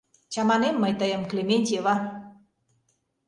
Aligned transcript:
Чаманем 0.31 0.75
мый 0.79 0.93
тыйым, 0.99 1.23
Клементьева! 1.29 1.95